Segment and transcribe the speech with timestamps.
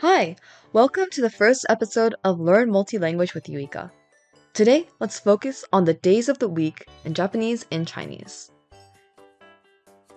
[0.00, 0.36] Hi,
[0.74, 3.90] welcome to the first episode of Learn Multi-Language with Yuika.
[4.52, 8.50] Today, let's focus on the days of the week in Japanese and Chinese.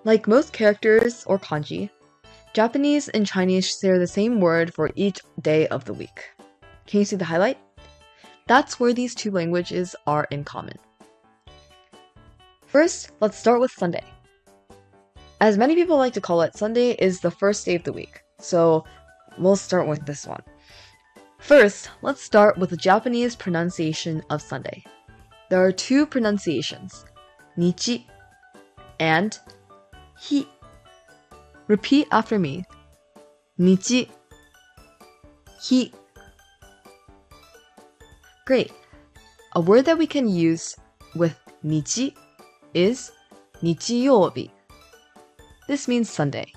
[0.03, 1.89] Like most characters or kanji,
[2.51, 6.25] Japanese and Chinese share the same word for each day of the week.
[6.85, 7.57] Can you see the highlight?
[8.47, 10.75] That's where these two languages are in common.
[12.67, 14.03] First, let's start with Sunday.
[15.39, 18.23] As many people like to call it, Sunday is the first day of the week,
[18.39, 18.83] so
[19.37, 20.43] we'll start with this one.
[21.39, 24.83] First, let's start with the Japanese pronunciation of Sunday.
[25.49, 27.05] There are two pronunciations,
[27.57, 28.07] nichi
[28.99, 29.37] and
[30.15, 30.45] hi.
[31.67, 32.65] Repeat after me.
[33.57, 34.11] Nichi,
[35.61, 35.91] hi.
[38.45, 38.71] Great.
[39.55, 40.75] A word that we can use
[41.15, 42.15] with nichi
[42.73, 43.11] is
[43.63, 44.51] nichiyobi.
[45.67, 46.51] This means Sunday.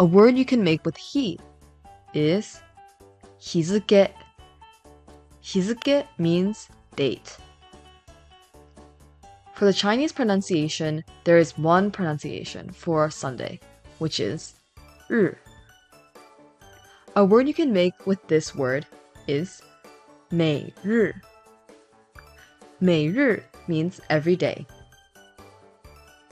[0.00, 1.36] A word you can make with hi
[2.14, 2.62] is
[3.38, 4.08] hizuke.
[5.44, 7.36] Hizuke means date.
[9.54, 13.60] For the Chinese pronunciation, there is one pronunciation for Sunday,
[13.98, 14.54] which is
[15.10, 15.36] 日.
[17.14, 18.86] A word you can make with this word
[19.28, 19.60] is
[20.30, 21.12] 每日.
[22.80, 24.66] 每日 means every day.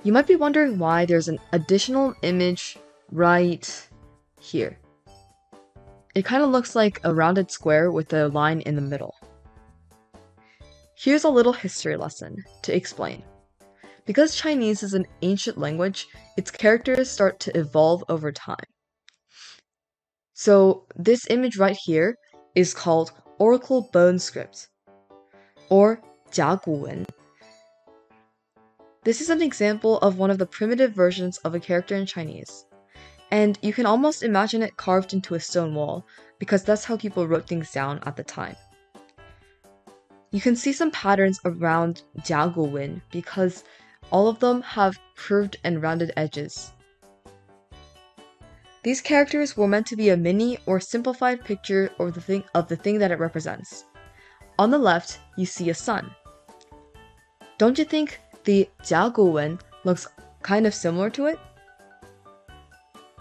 [0.04, 2.78] You might be wondering why there's an additional image
[3.10, 3.88] right
[4.40, 4.78] here.
[6.14, 9.14] It kind of looks like a rounded square with a line in the middle.
[10.96, 13.22] Here's a little history lesson to explain.
[14.04, 16.06] Because Chinese is an ancient language,
[16.36, 18.66] its characters start to evolve over time.
[20.32, 22.16] So, this image right here
[22.54, 24.68] is called Oracle Bone Script,
[25.68, 27.06] or Jiaguwen.
[29.04, 32.64] This is an example of one of the primitive versions of a character in Chinese.
[33.30, 36.06] And you can almost imagine it carved into a stone wall,
[36.38, 38.56] because that's how people wrote things down at the time.
[40.30, 43.64] You can see some patterns around Jiaguwen because
[44.10, 46.72] all of them have curved and rounded edges.
[48.82, 52.68] These characters were meant to be a mini or simplified picture of the thing of
[52.68, 53.84] the thing that it represents.
[54.58, 56.10] On the left, you see a sun.
[57.58, 60.06] Don't you think the Jiaguwen looks
[60.42, 61.38] kind of similar to it?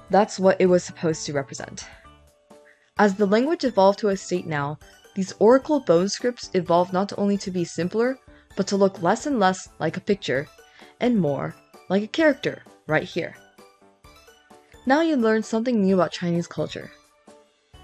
[0.10, 1.88] That's what it was supposed to represent.
[2.98, 4.80] As the language evolved to a state now,
[5.16, 8.18] these oracle bone scripts evolved not only to be simpler,
[8.56, 10.48] but to look less and less like a picture,
[11.00, 11.56] and more
[11.90, 13.36] like a character, right here.
[14.86, 16.92] Now you learned something new about Chinese culture.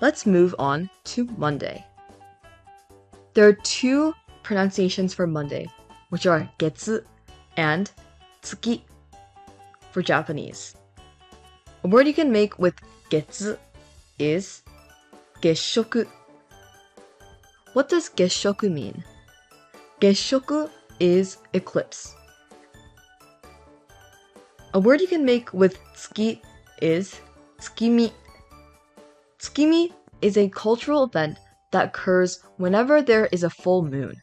[0.01, 1.85] Let's move on to Monday.
[3.33, 4.13] There are two
[4.43, 5.67] pronunciations for Monday,
[6.09, 7.03] which are getsu
[7.57, 7.91] and
[8.41, 8.83] tsuki
[9.91, 10.75] for Japanese.
[11.83, 12.75] A word you can make with
[13.09, 13.57] getsu
[14.17, 14.61] is
[15.41, 16.07] geshoku.
[17.73, 19.03] What does geshoku mean?
[19.99, 20.69] Geshoku
[21.01, 22.15] is eclipse.
[24.73, 26.39] A word you can make with tsuki
[26.81, 27.19] is
[27.59, 28.13] tsukimi.
[29.39, 29.91] Tsukimi
[30.21, 31.37] is a cultural event
[31.71, 34.15] that occurs whenever there is a full moon.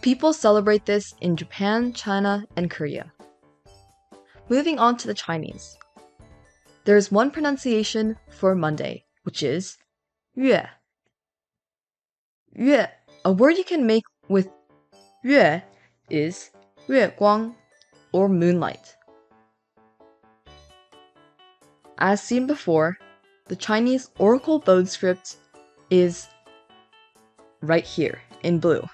[0.00, 3.12] People celebrate this in Japan, China, and Korea.
[4.48, 5.78] Moving on to the Chinese.
[6.85, 9.77] There is one pronunciation for Monday, which is
[10.35, 10.69] 月.
[12.57, 12.89] 月,
[13.25, 14.49] a word you can make with
[15.23, 15.61] 月
[16.09, 16.51] is
[16.87, 17.53] 月光
[18.11, 18.95] or moonlight.
[21.97, 22.97] As seen before,
[23.47, 25.37] the Chinese Oracle Bone script
[25.89, 26.27] is
[27.61, 28.87] right here in blue.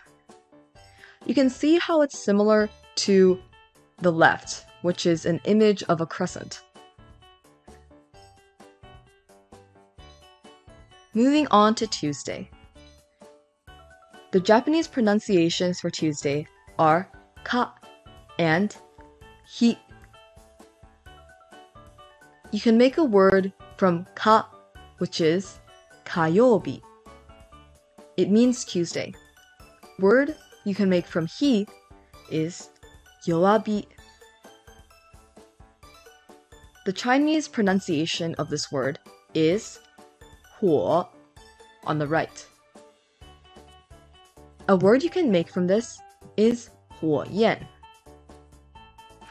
[1.26, 3.40] You can see how it's similar to
[4.00, 6.62] the left, which is an image of a crescent.
[11.19, 12.49] Moving on to Tuesday.
[14.31, 16.47] The Japanese pronunciations for Tuesday
[16.79, 17.11] are
[17.43, 17.75] ka
[18.39, 18.77] and
[19.45, 19.77] hi.
[22.53, 24.49] You can make a word from ka,
[24.99, 25.59] which is
[26.05, 26.83] kayobi.
[28.17, 29.13] It means Tuesday.
[29.99, 31.67] Word you can make from hi
[32.31, 32.71] is
[33.27, 33.87] yoabi.
[36.87, 39.01] The Chinese pronunciation of this word
[39.35, 39.81] is
[40.61, 41.18] huo
[41.86, 42.46] on the right.
[44.68, 46.00] A word you can make from this
[46.38, 46.70] is
[47.00, 47.60] 火焰.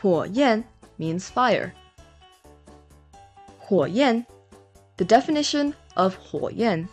[0.01, 0.65] 火焰
[0.99, 1.73] means fire.
[3.59, 4.27] 火焰,
[4.97, 6.87] the definition of 火焰,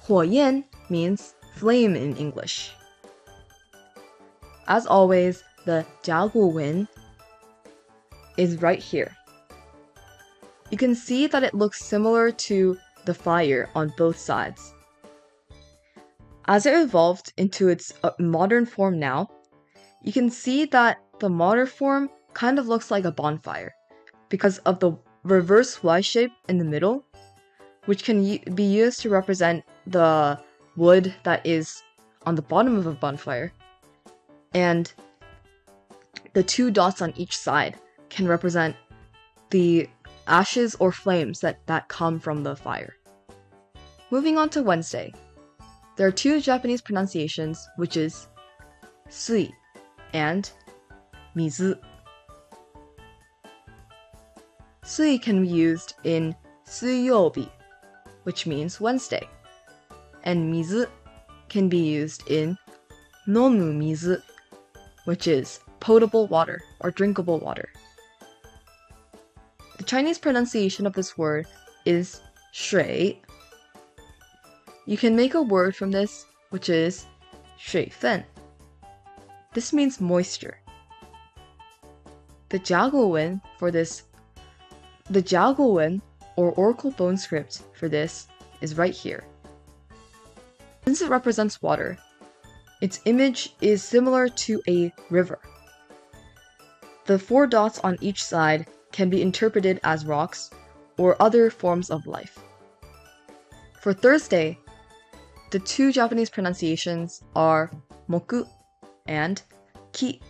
[0.00, 2.70] 火焰 means flame in English.
[4.66, 6.88] As always, the 甲骨文
[8.36, 9.18] is right here.
[10.70, 14.73] you can see that it looks similar to the fire on both sides.
[16.45, 19.29] As it evolved into its uh, modern form now,
[20.01, 23.73] you can see that the modern form kind of looks like a bonfire
[24.29, 24.91] because of the
[25.23, 27.05] reverse Y shape in the middle,
[27.85, 30.39] which can be used to represent the
[30.75, 31.81] wood that is
[32.25, 33.53] on the bottom of a bonfire,
[34.53, 34.91] and
[36.33, 37.77] the two dots on each side
[38.09, 38.75] can represent
[39.49, 39.87] the
[40.27, 42.95] ashes or flames that, that come from the fire.
[44.11, 45.13] Moving on to Wednesday.
[45.95, 48.27] There are two Japanese pronunciations, which is
[49.09, 49.53] sui
[50.13, 50.49] and
[51.35, 51.77] mizu.
[54.83, 56.35] Sui can be used in
[56.65, 57.49] suiyobi,
[58.23, 59.27] which means Wednesday,
[60.23, 60.87] and mizu
[61.49, 62.57] can be used in
[63.27, 64.21] nomu mizu,
[65.05, 67.69] which is potable water or drinkable water.
[69.93, 71.45] Chinese pronunciation of this word
[71.85, 72.19] is
[72.51, 73.21] shui,
[74.87, 77.05] you can make a word from this, which is
[77.59, 78.23] 水分.
[79.53, 80.57] This means moisture.
[82.49, 84.01] The Jiaguowen for this,
[85.11, 86.01] the Jiaguowen
[86.37, 88.27] or Oracle Bone script for this
[88.61, 89.23] is right here.
[90.85, 91.99] Since it represents water,
[92.81, 95.37] its image is similar to a river.
[97.05, 100.51] The four dots on each side can be interpreted as rocks
[100.97, 102.39] or other forms of life.
[103.81, 104.57] For Thursday,
[105.51, 107.69] the two Japanese pronunciations are
[108.07, 108.47] moku
[109.05, 109.41] and
[109.91, 110.21] ki.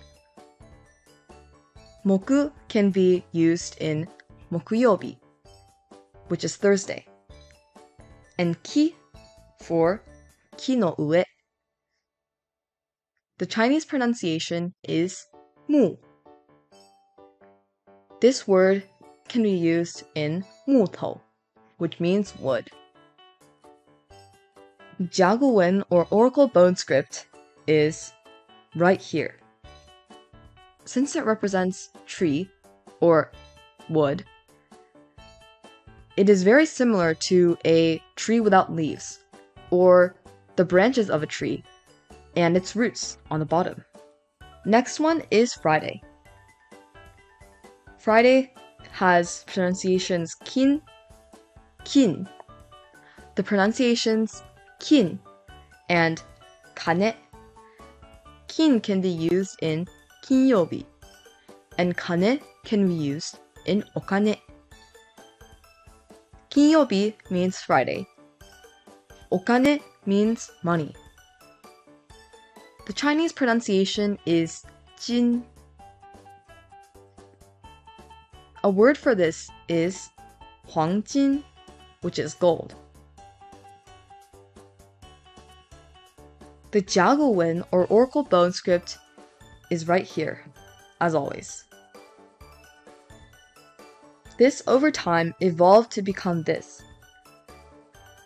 [2.05, 4.07] Moku can be used in
[4.51, 5.17] mokuyobi,
[6.29, 7.05] which is Thursday,
[8.39, 8.95] and ki
[9.61, 10.01] for
[10.57, 11.23] ki no ue.
[13.37, 15.27] The Chinese pronunciation is
[15.67, 15.95] mu.
[18.23, 18.83] This word
[19.27, 21.19] can be used in 木头,
[21.77, 22.71] which means wood.
[25.01, 27.27] Jiaguowen or Oracle Bone script
[27.67, 28.13] is
[28.77, 29.35] right here.
[30.85, 32.49] Since it represents tree
[33.01, 33.29] or
[33.89, 34.23] wood,
[36.15, 39.19] it is very similar to a tree without leaves
[39.69, 40.15] or
[40.55, 41.61] the branches of a tree
[42.37, 43.83] and its roots on the bottom.
[44.65, 46.01] Next one is Friday.
[48.03, 48.51] Friday
[48.91, 50.81] has pronunciations kin,
[51.85, 52.27] kin.
[53.35, 54.43] The pronunciations
[54.81, 55.17] kin
[55.87, 56.21] and
[56.75, 57.13] kane.
[58.49, 59.87] Kin can be used in
[60.21, 60.83] kinyobi,
[61.77, 64.37] and kane can be used in okane.
[66.51, 68.05] Kinyobi means Friday.
[69.31, 70.93] Okane means money.
[72.85, 74.65] The Chinese pronunciation is
[74.99, 75.45] jin.
[78.65, 80.09] A word for this is
[80.69, 81.43] huangjin,
[82.01, 82.75] which is gold.
[86.71, 88.97] The Jiaguowen or Oracle Bone script
[89.69, 90.45] is right here,
[91.01, 91.65] as always.
[94.37, 96.81] This over time evolved to become this.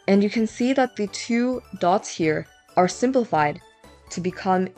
[0.08, 2.48] And you can see that the two dots here
[2.78, 3.60] are simplified
[4.12, 4.70] to become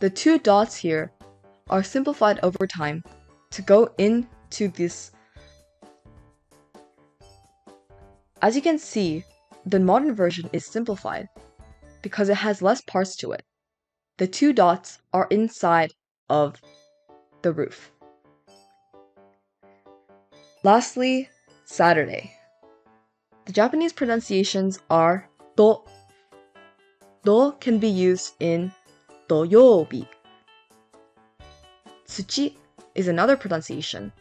[0.00, 1.12] the two dots here
[1.70, 3.02] are simplified over time
[3.50, 5.12] to go into this.
[8.40, 9.24] As you can see,
[9.64, 11.28] the modern version is simplified
[12.02, 13.42] because it has less parts to it.
[14.18, 15.92] The two dots are inside
[16.28, 16.60] of
[17.42, 17.92] the roof.
[20.64, 21.28] Lastly,
[21.64, 22.32] Saturday.
[23.46, 25.82] The Japanese pronunciations are do.
[27.24, 28.72] Do can be used in
[29.28, 30.06] doyobi.
[32.11, 32.55] Tsuchi
[32.95, 34.11] is another pronunciation,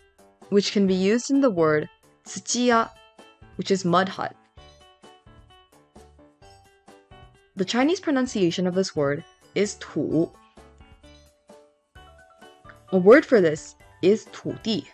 [0.50, 1.88] which can be used in the word
[2.25, 2.90] tsuchiya,
[3.56, 4.35] which is mud hut.
[7.56, 10.30] The Chinese pronunciation of this word is tu.
[12.92, 14.87] A word for this is 土地.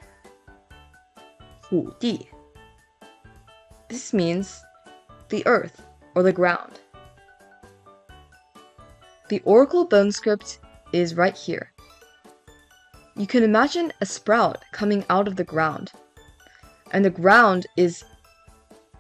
[1.69, 2.29] 土地.
[3.89, 4.63] This means
[5.29, 5.83] the earth
[6.15, 6.81] or the ground.
[9.29, 10.61] The Oracle bone script
[10.93, 11.73] is right here.
[13.18, 15.92] You can imagine a sprout coming out of the ground,
[16.92, 18.04] and the ground is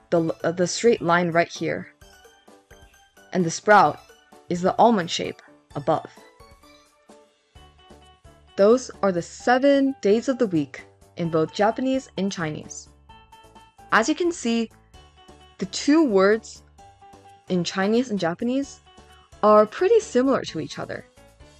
[0.10, 1.94] the, uh, the straight line right here
[3.34, 4.00] and the sprout
[4.50, 5.42] is the almond shape
[5.76, 6.10] above.
[8.56, 10.84] Those are the seven days of the week
[11.18, 12.90] in both Japanese and Chinese.
[13.92, 14.72] As you can see,
[15.60, 16.64] the two words
[17.50, 18.80] in Chinese and Japanese
[19.44, 21.06] are pretty similar to each other,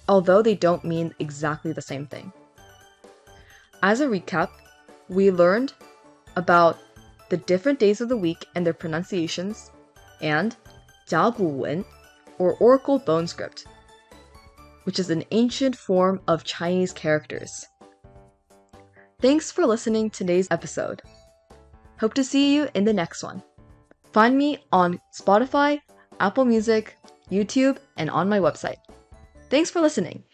[0.08, 2.32] although they don't mean exactly the same thing.
[3.82, 4.50] As a recap,
[5.08, 5.72] we learned
[6.36, 6.78] about
[7.28, 9.70] the different days of the week and their pronunciations,
[10.20, 10.56] and
[11.12, 11.84] Wen,
[12.38, 13.66] or Oracle Bone Script,
[14.84, 17.66] which is an ancient form of Chinese characters.
[19.20, 21.02] Thanks for listening to today's episode.
[22.00, 23.42] Hope to see you in the next one.
[24.12, 25.80] Find me on Spotify,
[26.20, 26.96] Apple Music,
[27.30, 28.78] YouTube, and on my website.
[29.50, 30.24] Thanks for listening.